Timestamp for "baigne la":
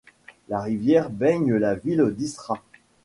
1.11-1.75